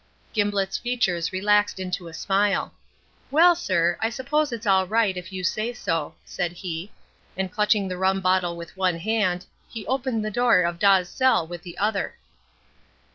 Gimblett's 0.33 0.79
features 0.79 1.31
relaxed 1.31 1.79
into 1.79 2.07
a 2.07 2.13
smile. 2.15 2.73
"Well, 3.29 3.53
sir, 3.55 3.99
I 4.01 4.09
suppose 4.09 4.51
it's 4.51 4.65
all 4.65 4.87
right, 4.87 5.15
if 5.15 5.31
you 5.31 5.43
say 5.43 5.73
so," 5.73 6.15
said 6.25 6.53
he. 6.53 6.91
And 7.37 7.51
clutching 7.51 7.87
the 7.87 7.99
rum 7.99 8.19
bottle 8.19 8.57
with 8.57 8.75
one 8.75 8.97
hand, 8.97 9.45
he 9.69 9.85
opened 9.85 10.25
the 10.25 10.31
door 10.31 10.61
of 10.61 10.79
Dawes's 10.79 11.13
cell 11.13 11.45
with 11.45 11.61
the 11.61 11.77
other. 11.77 12.15